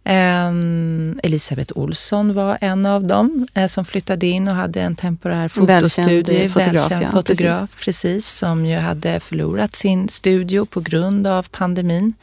[0.07, 5.49] Um, Elisabeth Olsson var en av dem uh, som flyttade in och hade en temporär
[5.49, 6.35] fotostudio.
[6.35, 7.85] Välkänd fotograf, välkänd ja, fotograf precis.
[7.85, 8.39] precis.
[8.39, 12.15] Som ju hade förlorat sin studio på grund av pandemin.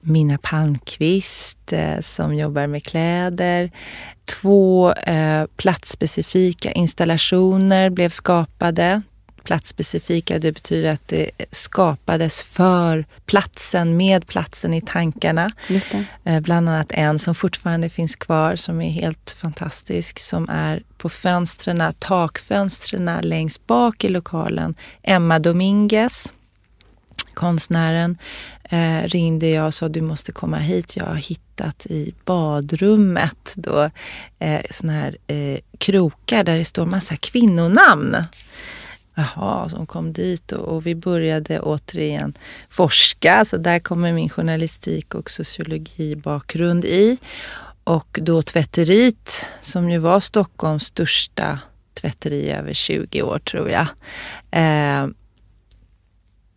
[0.00, 3.70] Minna Palmqvist uh, som jobbar med kläder.
[4.24, 9.02] Två uh, platsspecifika installationer blev skapade
[9.46, 10.38] platsspecifika.
[10.38, 15.52] Det betyder att det skapades för platsen, med platsen i tankarna.
[16.24, 21.08] Eh, bland annat en som fortfarande finns kvar som är helt fantastisk som är på
[21.08, 24.74] fönstren, takfönstren längst bak i lokalen.
[25.02, 26.32] Emma Dominguez
[27.36, 28.18] konstnären
[28.64, 30.96] eh, ringde jag och sa du måste komma hit.
[30.96, 33.90] Jag har hittat i badrummet då
[34.38, 38.16] eh, såna här eh, krokar där det står massa kvinnonamn.
[39.18, 42.34] Jaha, som kom dit och, och, vi började återigen
[42.68, 43.44] forska.
[43.44, 47.18] Så där kommer min journalistik och sociologibakgrund i.
[47.84, 51.58] Och då tvätteriet, som ju var Stockholms största
[51.94, 53.86] tvätteri över 20 år tror jag.
[54.50, 55.06] Eh,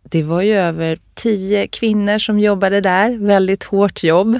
[0.03, 4.39] det var ju över tio kvinnor som jobbade där, väldigt hårt jobb.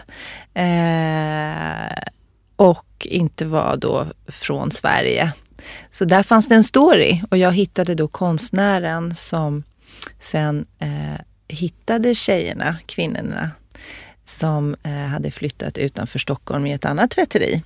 [0.53, 2.03] Eh,
[2.55, 5.33] och inte var då från Sverige.
[5.91, 7.21] Så där fanns det en story.
[7.31, 9.63] Och jag hittade då konstnären som
[10.19, 13.51] sen eh, hittade tjejerna, kvinnorna,
[14.25, 17.63] som eh, hade flyttat utanför Stockholm i ett annat tvätteri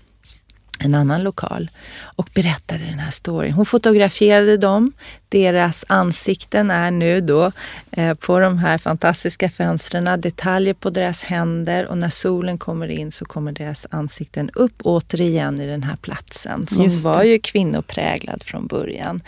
[0.84, 1.70] en annan lokal
[2.16, 3.54] och berättade den här storyn.
[3.54, 4.92] Hon fotograferade dem.
[5.30, 7.52] Deras ansikten är nu då
[7.92, 13.12] eh, på de här fantastiska fönstren, detaljer på deras händer och när solen kommer in
[13.12, 18.68] så kommer deras ansikten upp återigen i den här platsen som var ju kvinnopräglad från
[18.68, 19.22] början.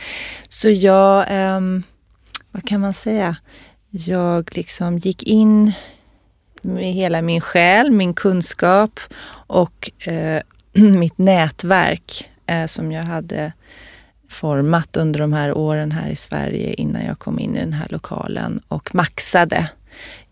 [0.50, 1.60] Så jag, eh,
[2.52, 3.36] vad kan man säga,
[3.90, 5.74] jag liksom gick in
[6.62, 9.00] med hela min själ, min kunskap
[9.48, 10.42] och eh,
[11.00, 13.54] mitt nätverk eh, som jag hade
[14.30, 17.88] format under de här åren här i Sverige innan jag kom in i den här
[17.90, 19.70] lokalen och maxade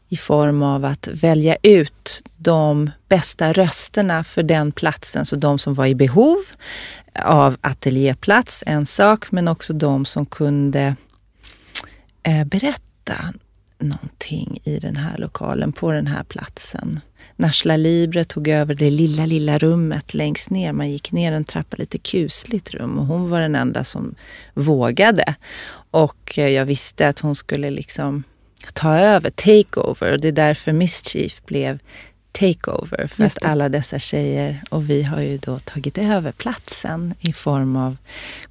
[0.09, 5.73] i form av att välja ut de bästa rösterna för den platsen, så de som
[5.73, 6.37] var i behov
[7.19, 10.95] av ateljéplats, en sak, men också de som kunde
[12.23, 13.33] eh, berätta
[13.83, 16.99] någonting i den här lokalen, på den här platsen.
[17.35, 20.73] Nashla Libre tog över det lilla, lilla rummet längst ner.
[20.73, 24.15] Man gick ner en trappa, lite kusligt rum och hon var den enda som
[24.53, 25.35] vågade.
[25.91, 28.23] Och eh, jag visste att hon skulle liksom
[28.73, 30.11] ta över, take over.
[30.11, 31.79] Och det är därför Mischief blev
[32.31, 33.07] takeover.
[33.07, 37.75] För att alla dessa tjejer och vi har ju då tagit över platsen i form
[37.75, 37.97] av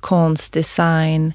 [0.00, 1.32] konst, design,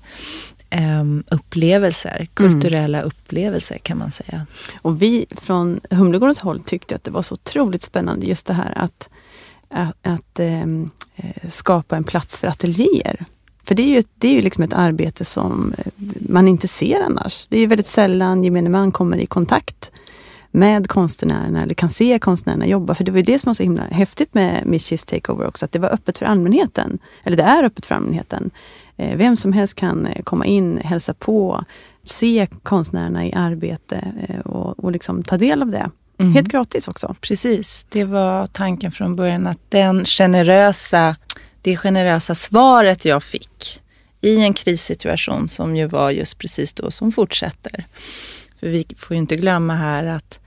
[0.75, 2.27] um, upplevelser, mm.
[2.33, 3.07] kulturella mm.
[3.07, 4.45] upplevelser kan man säga.
[4.81, 8.73] Och vi från Humlegårdens håll tyckte att det var så otroligt spännande just det här
[8.75, 9.09] att,
[9.69, 10.91] att, att um,
[11.49, 13.25] skapa en plats för ateljéer.
[13.63, 15.85] För det är ju, det är ju liksom ett arbete som eh,
[16.19, 17.47] man inte ser annars.
[17.49, 19.91] Det är väldigt sällan gemene man kommer i kontakt
[20.51, 22.95] med konstnärerna eller kan se konstnärerna jobba.
[22.95, 25.71] För det var ju det som var så himla häftigt med Mischiefs Takeover också, att
[25.71, 26.99] det var öppet för allmänheten.
[27.23, 28.51] Eller det är öppet för allmänheten.
[28.97, 31.63] Eh, vem som helst kan eh, komma in, hälsa på,
[32.03, 35.89] se konstnärerna i arbete eh, och, och liksom ta del av det.
[36.19, 36.33] Mm.
[36.33, 37.15] Helt gratis också.
[37.21, 41.15] Precis, det var tanken från början att den generösa,
[41.61, 43.81] det generösa svaret jag fick
[44.21, 47.85] i en krissituation som ju var just precis då som fortsätter.
[48.59, 50.39] För vi får ju inte glömma här att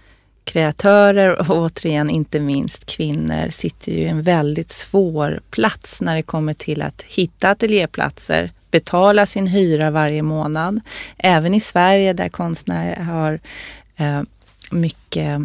[0.44, 6.22] kreatörer och återigen inte minst kvinnor sitter ju i en väldigt svår plats när det
[6.22, 10.80] kommer till att hitta ateljéplatser, betala sin hyra varje månad.
[11.18, 13.40] Även i Sverige där konstnärer har
[13.96, 14.22] eh,
[14.70, 15.40] mycket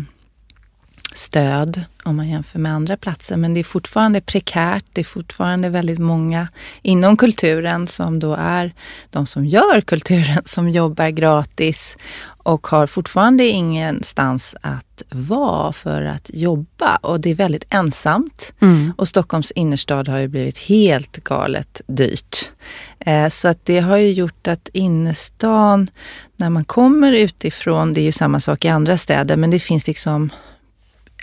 [1.13, 3.37] stöd om man jämför med andra platser.
[3.37, 4.85] Men det är fortfarande prekärt.
[4.93, 6.47] Det är fortfarande väldigt många
[6.81, 8.73] inom kulturen som då är
[9.09, 11.97] de som gör kulturen, som jobbar gratis
[12.45, 16.95] och har fortfarande ingenstans att vara för att jobba.
[16.95, 18.53] Och det är väldigt ensamt.
[18.59, 18.93] Mm.
[18.97, 22.51] Och Stockholms innerstad har ju blivit helt galet dyrt.
[22.99, 25.89] Eh, så att det har ju gjort att innerstan,
[26.35, 29.87] när man kommer utifrån, det är ju samma sak i andra städer, men det finns
[29.87, 30.29] liksom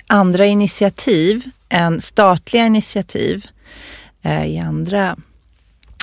[0.07, 3.45] andra initiativ än statliga initiativ
[4.21, 5.17] eh, i andra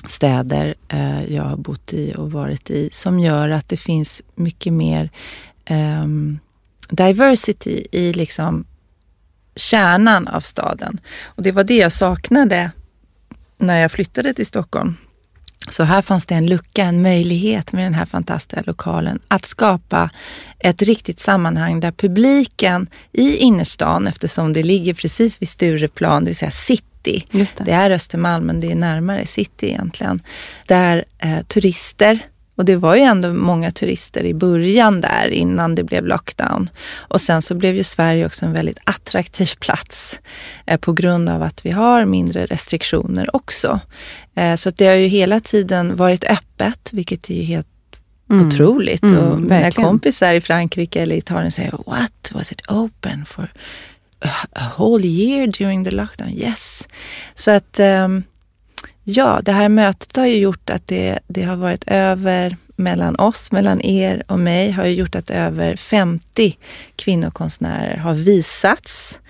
[0.08, 4.72] städer eh, jag har bott i och varit i som gör att det finns mycket
[4.72, 5.10] mer
[5.64, 6.06] eh,
[6.90, 8.64] diversity i liksom
[9.56, 11.00] kärnan av staden.
[11.24, 12.70] Och det var det jag saknade
[13.58, 14.96] när jag flyttade till Stockholm.
[15.68, 20.10] Så här fanns det en lucka, en möjlighet med den här fantastiska lokalen att skapa
[20.58, 26.36] ett riktigt sammanhang där publiken i innerstan, eftersom det ligger precis vid Stureplan, det vill
[26.36, 26.50] säga
[27.04, 27.64] city, det.
[27.64, 27.72] det.
[27.72, 30.20] är Östermalm men det är närmare city egentligen,
[30.66, 32.18] där eh, turister
[32.60, 36.70] och det var ju ändå många turister i början där innan det blev lockdown.
[36.96, 40.20] Och sen så blev ju Sverige också en väldigt attraktiv plats
[40.66, 43.80] eh, på grund av att vi har mindre restriktioner också.
[44.34, 47.66] Eh, så det har ju hela tiden varit öppet, vilket är ju helt
[48.30, 48.46] Mm.
[48.46, 49.02] Otroligt.
[49.02, 49.88] Mm, och mina verkligen.
[49.88, 52.32] kompisar i Frankrike eller Italien säger What?
[52.34, 53.48] Was it open for
[54.52, 56.30] a whole year during the lockdown?
[56.30, 56.88] Yes.
[57.34, 58.24] Så att um,
[59.04, 63.52] Ja, det här mötet har ju gjort att det, det har varit över mellan oss,
[63.52, 66.58] mellan er och mig, har ju gjort att över 50
[66.96, 69.20] kvinnokonstnärer har visats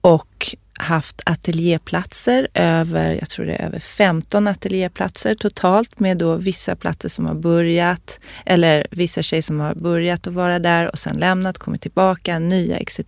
[0.00, 6.76] och haft ateljéplatser, över, jag tror det är över 15 ateljéplatser totalt med då vissa
[6.76, 11.16] platser som har börjat, eller vissa tjejer som har börjat att vara där och sen
[11.16, 12.98] lämnat, kommit tillbaka, nya etc.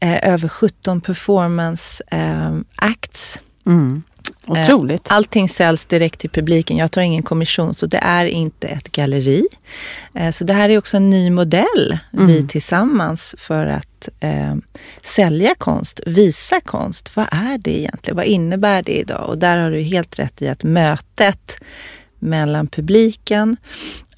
[0.00, 3.40] Eh, över 17 performance eh, acts.
[3.66, 4.02] Mm.
[4.48, 5.10] Otroligt.
[5.10, 6.76] Eh, allting säljs direkt till publiken.
[6.76, 9.46] Jag tar ingen kommission, så det är inte ett galleri.
[10.14, 12.26] Eh, så det här är också en ny modell mm.
[12.26, 14.54] vi tillsammans för att eh,
[15.02, 17.16] sälja konst, visa konst.
[17.16, 18.16] Vad är det egentligen?
[18.16, 19.28] Vad innebär det idag?
[19.28, 21.58] Och där har du helt rätt i att mötet
[22.18, 23.56] mellan publiken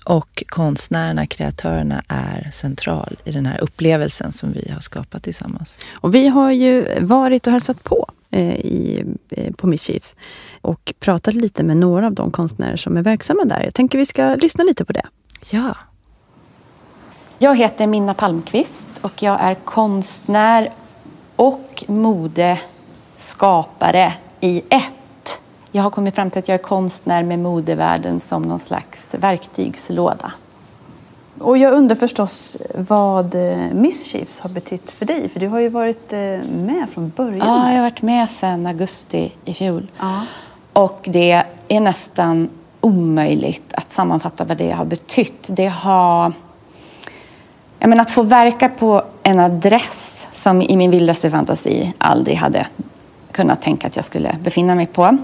[0.04, 5.78] och konstnärerna, kreatörerna är central i den här upplevelsen som vi har skapat tillsammans.
[5.94, 10.16] Och vi har ju varit och hälsat på Eh, i, eh, på Mischiefs
[10.60, 13.62] och pratat lite med några av de konstnärer som är verksamma där.
[13.64, 15.06] Jag tänker vi ska lyssna lite på det.
[15.50, 15.74] Ja.
[17.38, 20.72] Jag heter Minna Palmqvist och jag är konstnär
[21.36, 24.92] och modeskapare i ett
[25.72, 30.32] jag har kommit fram till att jag är konstnär med modevärlden som någon slags verktygslåda.
[31.40, 35.68] Och jag undrar förstås vad eh, Mischiefs har betytt för dig, för du har ju
[35.68, 36.18] varit eh,
[36.50, 37.38] med från början.
[37.38, 39.90] Ja, jag har varit med sedan augusti i fjol.
[39.98, 40.22] Ja.
[40.72, 42.48] Och det är nästan
[42.80, 45.48] omöjligt att sammanfatta vad det har betytt.
[45.50, 46.32] Det har
[47.78, 52.66] ja, men att få verka på en adress som i min vildaste fantasi aldrig hade
[53.32, 55.18] kunnat tänka att jag skulle befinna mig på.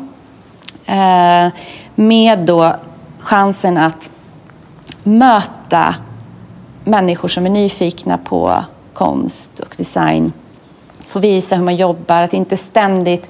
[0.84, 1.48] Eh,
[1.94, 2.76] med då
[3.18, 4.10] chansen att
[5.02, 5.94] möta
[6.84, 10.32] människor som är nyfikna på konst och design.
[11.06, 13.28] Få visa hur man jobbar, att inte ständigt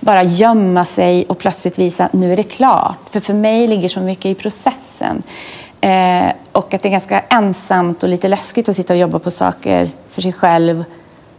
[0.00, 2.96] bara gömma sig och plötsligt visa att nu är det klart.
[3.10, 5.22] För för mig ligger så mycket i processen.
[5.80, 9.30] Eh, och att det är ganska ensamt och lite läskigt att sitta och jobba på
[9.30, 10.84] saker för sig själv.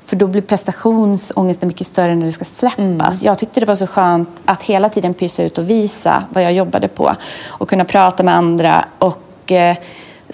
[0.06, 2.78] För då blir prestationsångesten mycket större när det ska släppas.
[2.78, 3.02] Mm.
[3.22, 6.54] Jag tyckte det var så skönt att hela tiden pysa ut och visa vad jag
[6.54, 7.16] jobbade på.
[7.46, 8.86] Och kunna prata med andra.
[9.00, 9.78] Och eh,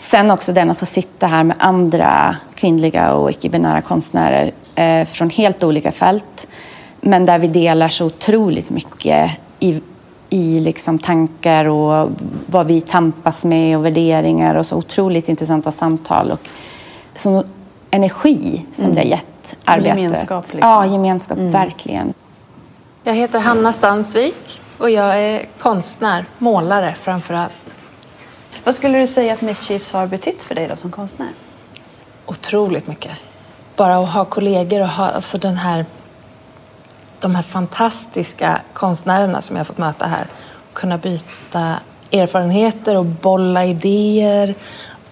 [0.01, 5.29] sen också den att få sitta här med andra kvinnliga och icke-binära konstnärer eh, från
[5.29, 6.47] helt olika fält.
[7.01, 9.81] Men där vi delar så otroligt mycket i,
[10.29, 12.09] i liksom tankar och
[12.45, 16.47] vad vi tampas med och värderingar och så otroligt intressanta samtal och
[17.15, 17.43] så
[17.91, 18.95] energi som mm.
[18.95, 19.97] det har gett arbetet.
[19.97, 20.45] Gemenskap.
[20.53, 20.69] Liksom.
[20.69, 21.51] Ja, gemenskap, mm.
[21.51, 22.13] verkligen.
[23.03, 27.53] Jag heter Hanna Stansvik och jag är konstnär, målare framför allt.
[28.63, 31.29] Vad skulle du säga att Mischiefs har betytt för dig då som konstnär?
[32.25, 33.11] Otroligt mycket.
[33.75, 35.85] Bara att ha kollegor och ha alltså den här
[37.21, 40.27] de här fantastiska konstnärerna som jag har fått möta här.
[40.73, 41.75] Kunna byta
[42.11, 44.55] erfarenheter och bolla idéer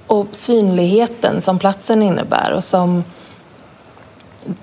[0.08, 3.04] och synligheten som platsen innebär och som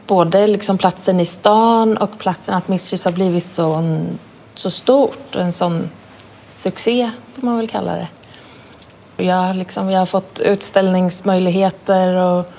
[0.07, 3.83] både liksom platsen i stan och platsen att Mischiefs har blivit så,
[4.55, 5.91] så stort, en sån
[6.53, 8.09] succé får man väl kalla det.
[9.17, 12.53] Jag, liksom, jag har fått utställningsmöjligheter och,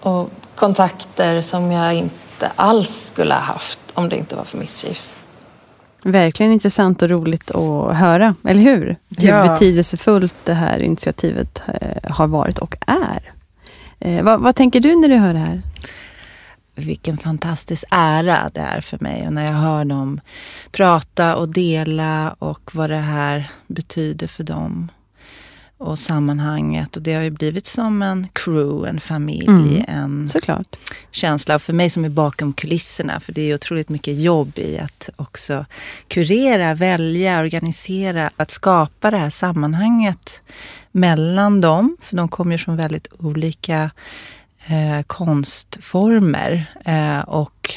[0.00, 5.16] och kontakter som jag inte alls skulle ha haft om det inte var för Mischiefs.
[6.04, 8.96] Verkligen intressant och roligt att höra, eller hur?
[9.18, 9.48] Hur ja.
[9.48, 13.32] betydelsefullt det här initiativet eh, har varit och är.
[13.98, 15.62] Eh, vad, vad, tänker du när du hör det här?
[16.74, 20.20] Vilken fantastisk ära det är för mig och när jag hör dem
[20.72, 24.90] prata och dela och vad det här betyder för dem
[25.82, 26.96] och sammanhanget.
[26.96, 30.76] Och det har ju blivit som en crew, en familj, mm, en såklart.
[31.10, 31.54] känsla.
[31.54, 35.10] Och för mig som är bakom kulisserna, för det är otroligt mycket jobb i att
[35.16, 35.66] också
[36.08, 40.40] kurera, välja, organisera, att skapa det här sammanhanget
[40.92, 41.96] mellan dem.
[42.00, 43.90] För de kommer ju från väldigt olika
[44.66, 47.70] eh, konstformer eh, och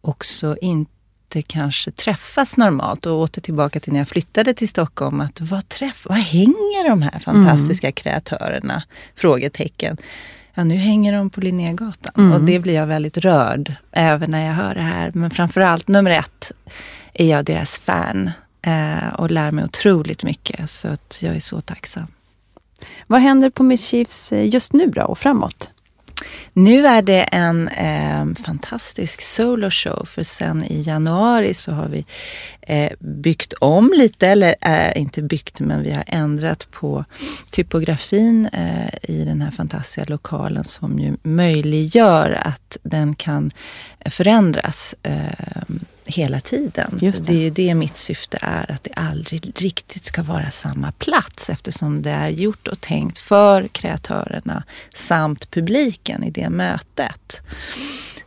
[0.00, 0.99] också inte
[1.36, 3.06] inte kanske träffas normalt.
[3.06, 5.20] Och åter tillbaka till när jag flyttade till Stockholm.
[5.20, 7.92] Att vad, träff, vad hänger de här fantastiska mm.
[7.92, 8.82] kreatörerna?
[9.16, 9.96] Frågetecken.
[10.54, 12.12] Ja, nu hänger de på Linnégatan.
[12.16, 12.32] Mm.
[12.32, 15.10] Och det blir jag väldigt rörd även när jag hör det här.
[15.14, 16.52] Men framförallt nummer ett
[17.12, 18.30] är jag deras fan.
[18.62, 20.70] Eh, och lär mig otroligt mycket.
[20.70, 22.06] Så att jag är så tacksam.
[23.06, 25.70] Vad händer på Mischiefs eh, just nu då och framåt?
[26.52, 32.04] Nu är det en eh, fantastisk soloshow för sen i januari så har vi
[32.60, 37.04] eh, byggt om lite, eller eh, inte byggt men vi har ändrat på
[37.50, 43.50] typografin eh, i den här fantastiska lokalen som ju möjliggör att den kan
[44.04, 45.62] förändras eh,
[46.04, 46.98] hela tiden.
[47.02, 47.32] Just det.
[47.32, 52.02] det är det mitt syfte är, att det aldrig riktigt ska vara samma plats eftersom
[52.02, 54.62] det är gjort och tänkt för kreatörerna
[54.94, 57.40] samt publiken i det mötet.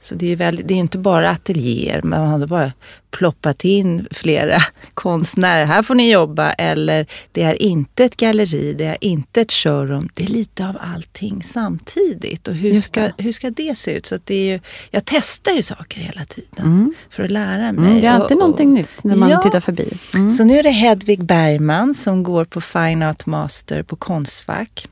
[0.03, 2.71] Så det är, väldigt, det är inte bara ateljéer, man hade bara
[3.11, 4.61] ploppat in flera
[4.93, 5.65] konstnärer.
[5.65, 6.51] Här får ni jobba.
[6.51, 10.09] Eller det är inte ett galleri, det är inte ett showroom.
[10.13, 12.47] Det är lite av allting samtidigt.
[12.47, 14.05] Och hur, ska, hur ska det se ut?
[14.05, 14.59] Så det är ju,
[14.91, 16.93] jag testar ju saker hela tiden mm.
[17.09, 17.85] för att lära mig.
[17.85, 19.97] Mm, det är alltid och, någonting och, nytt när man ja, tittar förbi.
[20.15, 20.31] Mm.
[20.31, 24.87] Så nu är det Hedvig Bergman som går på Fine Art Master på Konstfack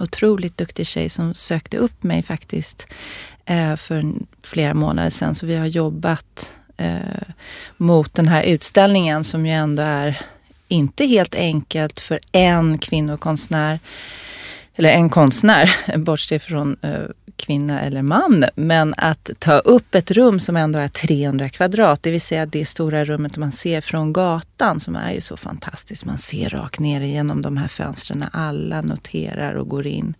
[0.00, 2.86] otroligt duktig tjej som sökte upp mig faktiskt
[3.44, 5.34] Eh, för flera månader sedan.
[5.34, 7.28] Så vi har jobbat eh,
[7.76, 10.20] mot den här utställningen som ju ändå är
[10.68, 13.78] inte helt enkelt för en kvinnokonstnär
[14.74, 17.00] eller en konstnär, bortsett från eh,
[17.44, 18.44] kvinna eller man.
[18.54, 22.66] Men att ta upp ett rum som ändå är 300 kvadrat, det vill säga det
[22.66, 26.04] stora rummet man ser från gatan som är ju så fantastiskt.
[26.04, 28.24] Man ser rakt ner igenom de här fönstren.
[28.32, 30.14] Alla noterar och går in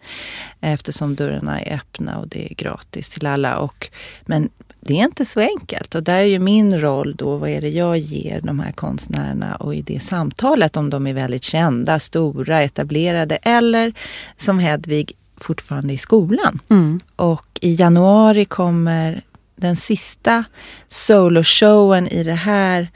[0.61, 3.59] eftersom dörrarna är öppna och det är gratis till alla.
[3.59, 3.91] Och,
[4.23, 4.49] men
[4.81, 5.95] det är inte så enkelt.
[5.95, 9.57] Och där är ju min roll då, vad är det jag ger de här konstnärerna
[9.57, 13.93] och i det samtalet om de är väldigt kända, stora, etablerade eller
[14.37, 16.61] som Hedvig fortfarande i skolan.
[16.69, 17.01] Mm.
[17.17, 19.23] Och i januari kommer
[19.57, 20.45] den sista
[20.88, 22.88] soloshowen i det här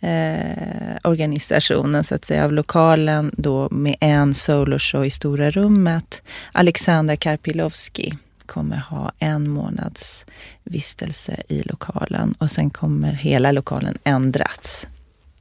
[0.00, 6.22] eh, organisationen så att säga av lokalen då med en soloshow i Stora rummet.
[6.52, 10.26] Alexander Karpilovski kommer ha en månads
[10.64, 14.86] vistelse i lokalen och sen kommer hela lokalen ändras.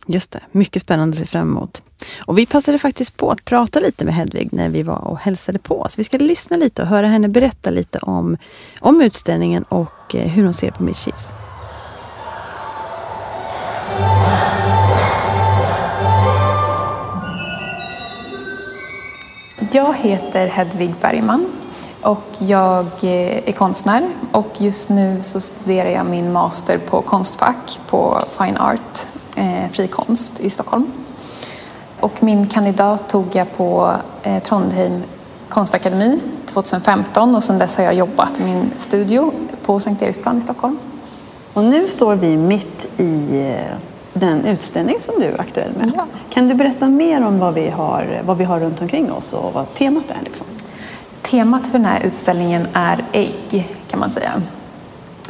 [0.10, 1.84] Just det, mycket spännande att se fram emot.
[2.26, 5.60] Och vi passade faktiskt på att prata lite med Hedvig när vi var och hälsade
[5.60, 5.88] på.
[5.89, 8.38] Så vi ska lyssna lite och höra henne berätta lite om,
[8.80, 11.28] om utställningen och eh, hur hon ser på Miss Chiefs.
[19.72, 21.51] Jag heter Hedvig Bergman
[22.01, 27.80] och jag eh, är konstnär och just nu så studerar jag min master på Konstfack
[27.88, 30.91] på Fine Art, eh, fri konst i Stockholm.
[31.99, 35.03] Och min kandidat tog jag på eh, Trondheim
[35.49, 39.33] konstakademi 2015 och sedan dess har jag jobbat i min studio
[39.65, 40.79] på Sankt Eriksplan i Stockholm.
[41.53, 43.77] Och nu står vi mitt i eh,
[44.13, 45.91] den utställning som du är aktuell med.
[45.95, 46.05] Ja.
[46.29, 49.53] Kan du berätta mer om vad vi har, vad vi har runt omkring oss och
[49.53, 50.23] vad temat är?
[50.23, 50.47] Liksom?
[51.21, 54.41] Temat för den här utställningen är ägg kan man säga.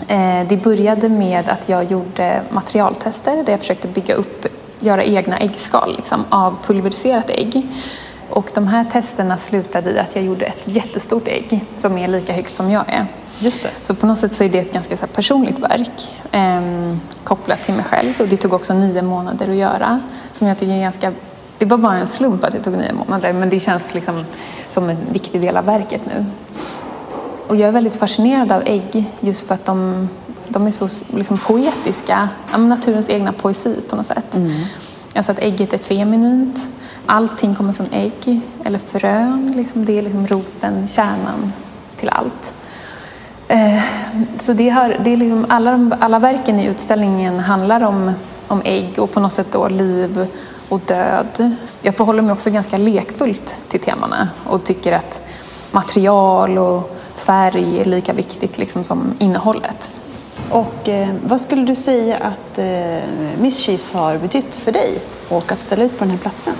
[0.07, 4.45] Eh, Det började med att jag gjorde materialtester där jag försökte bygga upp,
[4.79, 7.67] göra egna äggskal liksom, av pulveriserat ägg.
[8.29, 12.33] Och de här testerna slutade i att jag gjorde ett jättestort ägg som är lika
[12.33, 13.05] högt som jag är.
[13.39, 13.69] Just det.
[13.81, 16.61] Så på något sätt så är det ett ganska så personligt verk eh,
[17.23, 18.13] kopplat till mig själv.
[18.21, 19.99] Och det tog också nio månader att göra.
[20.31, 21.13] Som jag tycker är ganska...
[21.57, 24.25] Det var bara en slump att det tog nio månader men det känns liksom
[24.69, 26.25] som en viktig del av verket nu.
[27.47, 30.09] Och jag är väldigt fascinerad av ägg just för att de,
[30.47, 32.29] de är så liksom poetiska.
[32.51, 34.37] Ja, naturens egna poesi på något sätt.
[35.15, 36.69] Alltså att ägget är feminint.
[37.05, 39.53] Allting kommer från ägg eller frön.
[39.55, 39.85] Liksom.
[39.85, 41.53] Det är liksom roten, kärnan
[41.95, 42.53] till allt.
[43.47, 43.81] Eh,
[44.37, 48.11] Så det har, det är liksom alla, alla verken i utställningen handlar om,
[48.47, 50.27] om ägg och på något sätt då liv
[50.69, 51.55] och död.
[51.81, 55.21] Jag förhåller mig också ganska lekfullt till temana och tycker att
[55.71, 59.91] material och färg är lika viktigt liksom som innehållet.
[60.49, 63.09] Och eh, vad skulle du säga att eh,
[63.39, 64.99] Mischiefs har betytt för dig
[65.29, 66.53] och att ställa ut på den här platsen?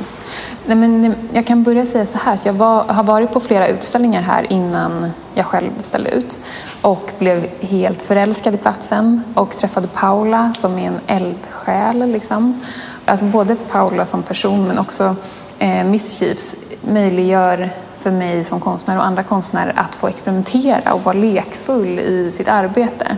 [0.65, 3.67] Nej, men jag kan börja säga så här att jag var, har varit på flera
[3.67, 6.39] utställningar här innan jag själv ställde ut
[6.81, 12.11] och blev helt förälskad i platsen och träffade Paula som är en eldsjäl.
[12.11, 12.61] Liksom.
[13.05, 15.15] Alltså både Paula som person men också
[15.59, 17.69] eh, Mischiefs möjliggör
[18.07, 22.47] för mig som konstnär och andra konstnärer att få experimentera och vara lekfull i sitt
[22.47, 23.17] arbete.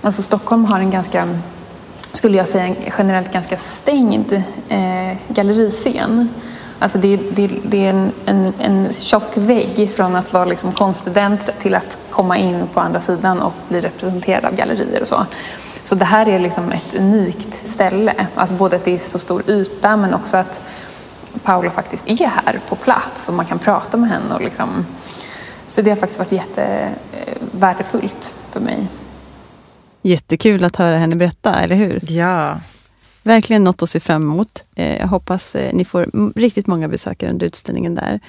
[0.00, 1.38] Alltså Stockholm har en ganska
[2.12, 4.32] skulle jag säga, generellt ganska stängd
[4.68, 6.28] eh, galleriscen.
[6.78, 11.50] Alltså det, det, det är en, en, en tjock vägg från att vara liksom konststudent
[11.58, 15.26] till att komma in på andra sidan och bli representerad av gallerier och så.
[15.82, 18.26] Så det här är liksom ett unikt ställe.
[18.34, 20.62] Alltså både att det är så stor yta men också att
[21.38, 24.34] Paula faktiskt är här på plats och man kan prata med henne.
[24.34, 24.86] Och liksom,
[25.66, 28.88] så det har faktiskt varit jättevärdefullt för mig.
[30.02, 32.00] Jättekul att höra henne berätta, eller hur?
[32.12, 32.60] Ja,
[33.22, 34.64] Verkligen något att se fram emot.
[34.74, 38.20] Eh, Jag hoppas eh, ni får riktigt många besökare under utställningen där.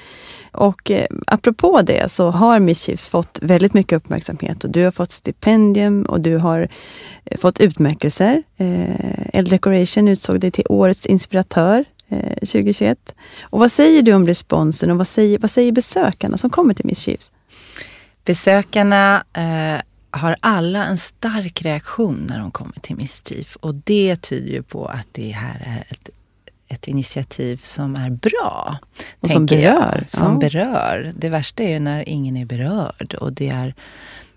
[0.51, 5.11] Och eh, apropå det så har Mischiefs fått väldigt mycket uppmärksamhet och du har fått
[5.11, 6.67] stipendium och du har
[7.25, 8.43] eh, fått utmärkelser.
[8.57, 13.15] Eh, Eld Decoration utsåg dig till Årets inspiratör eh, 2021.
[13.41, 16.85] Och vad säger du om responsen och vad säger, vad säger besökarna som kommer till
[16.85, 17.31] Mischiefs?
[18.29, 19.81] besökarna eh,
[20.11, 24.85] har alla en stark reaktion när de kommer till Mischief och det tyder ju på
[24.85, 26.09] att det här är ett,
[26.67, 28.77] ett initiativ som är bra.
[29.19, 29.75] Och som tänker jag.
[29.75, 30.39] berör, Som ja.
[30.39, 31.13] berör.
[31.15, 33.73] Det värsta är ju när ingen är berörd och det är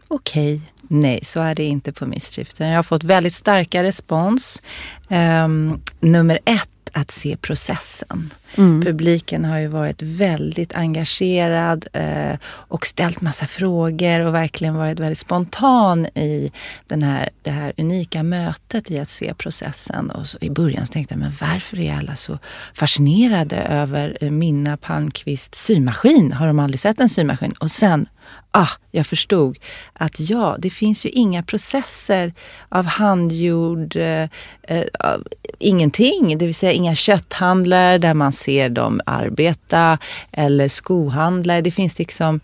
[0.09, 0.61] okej.
[0.83, 2.49] Nej, så är det inte på Mischief.
[2.57, 4.63] Jag har fått väldigt starka respons.
[5.09, 8.35] Ehm, nummer ett, att se processen.
[8.57, 8.83] Mm.
[8.83, 15.19] Publiken har ju varit väldigt engagerad eh, och ställt massa frågor och verkligen varit väldigt
[15.19, 16.53] spontan i
[16.87, 20.11] den här, det här unika mötet i att se processen.
[20.11, 22.39] Och så I början så tänkte jag, men varför är alla så
[22.75, 26.33] fascinerade över eh, Minna Palmqvists symaskin?
[26.33, 27.53] Har de aldrig sett en symaskin?
[27.59, 28.07] Och sen,
[28.51, 29.59] ah, jag förstod
[29.93, 32.33] att ja, det finns ju inga processer
[32.69, 34.29] av handgjord, eh,
[34.63, 35.27] eh, av
[35.59, 36.39] ingenting.
[36.39, 39.99] Det vill säga inga kötthandlare där man ser dem arbeta
[40.33, 41.61] eller skohandlare.
[41.61, 42.41] Det finns liksom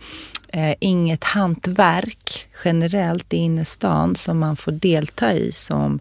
[0.53, 6.01] eh, inget hantverk generellt i innerstan som man får delta i som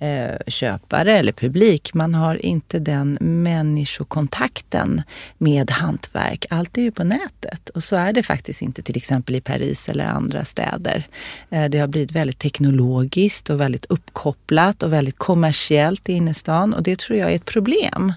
[0.00, 1.94] eh, köpare eller publik.
[1.94, 5.02] Man har inte den människokontakten
[5.38, 6.46] med hantverk.
[6.50, 9.88] Allt är ju på nätet och så är det faktiskt inte till exempel i Paris
[9.88, 11.06] eller andra städer.
[11.50, 16.82] Eh, det har blivit väldigt teknologiskt och väldigt uppkopplat och väldigt kommersiellt i innerstan och
[16.82, 18.12] det tror jag är ett problem.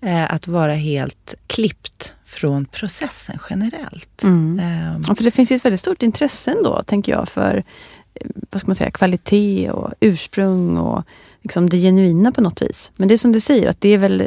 [0.00, 4.22] Eh, att vara helt klippt från processen generellt.
[4.22, 4.96] Mm.
[5.08, 7.64] Um, för det finns ett väldigt stort intresse ändå, tänker jag, för
[8.50, 11.04] vad ska man säga, kvalitet och ursprung och
[11.48, 12.92] liksom det genuina på något vis.
[12.96, 14.20] Men det är som du säger, att det är väl...
[14.20, 14.26] Eh,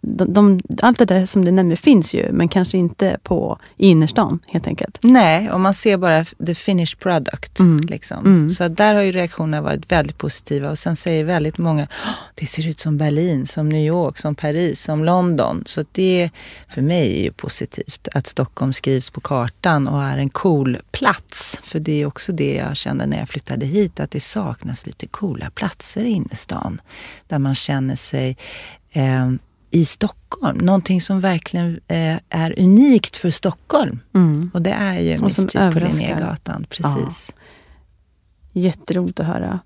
[0.00, 4.38] de, de, allt det där som du nämner finns ju, men kanske inte på innerstan
[4.46, 4.98] helt enkelt.
[5.00, 7.60] Nej, och man ser bara the finished product.
[7.60, 7.80] Mm.
[7.80, 8.18] Liksom.
[8.18, 8.50] Mm.
[8.50, 10.70] Så där har ju reaktionerna varit väldigt positiva.
[10.70, 11.86] Och sen säger väldigt många,
[12.34, 15.62] det ser ut som Berlin, som New York, som Paris, som London.
[15.66, 16.30] Så det
[16.68, 21.56] för mig är ju positivt att Stockholm skrivs på kartan och är en cool plats.
[21.62, 25.06] För det är också det jag kände när jag flyttade hit, att det saknas lite
[25.06, 26.80] coola platser i innerstan stan.
[27.26, 28.36] Där man känner sig
[28.92, 29.30] eh,
[29.70, 30.58] i Stockholm.
[30.58, 34.00] Någonting som verkligen eh, är unikt för Stockholm.
[34.14, 34.50] Mm.
[34.54, 36.66] Och det är ju Mystik på Linnégatan.
[36.68, 37.28] Precis.
[37.28, 37.34] Ja.
[38.52, 39.60] Jätteroligt att höra.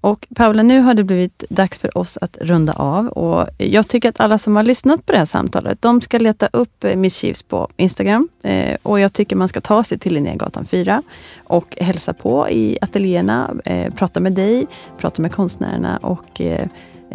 [0.00, 4.08] Och Paula, nu har det blivit dags för oss att runda av och jag tycker
[4.08, 7.16] att alla som har lyssnat på det här samtalet, de ska leta upp eh, Miss
[7.16, 11.02] Chiefs på Instagram eh, och jag tycker man ska ta sig till Linnégatan 4
[11.44, 14.66] och hälsa på i ateljéerna, eh, prata med dig,
[14.98, 16.40] prata med konstnärerna och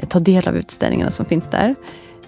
[0.07, 1.75] ta del av utställningarna som finns där.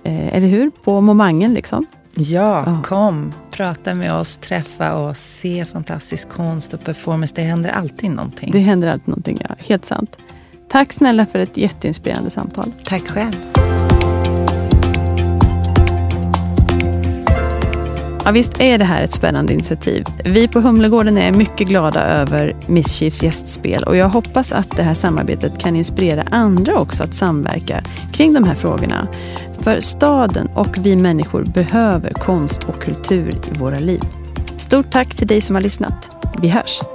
[0.03, 0.69] Eller hur?
[0.69, 1.85] På momangen liksom.
[2.15, 7.33] Ja, ja, kom, prata med oss, träffa oss, se fantastisk konst och performance.
[7.35, 8.51] Det händer alltid någonting.
[8.51, 9.55] Det händer alltid någonting, ja.
[9.57, 10.17] Helt sant.
[10.75, 12.73] Tack snälla för ett jätteinspirerande samtal.
[12.83, 13.35] Tack själv.
[18.25, 20.05] Ja, visst är det här ett spännande initiativ.
[20.25, 24.83] Vi på Humlegården är mycket glada över Miss Chiefs gästspel och jag hoppas att det
[24.83, 29.07] här samarbetet kan inspirera andra också att samverka kring de här frågorna.
[29.59, 34.01] För staden och vi människor behöver konst och kultur i våra liv.
[34.57, 36.09] Stort tack till dig som har lyssnat.
[36.41, 36.94] Vi hörs!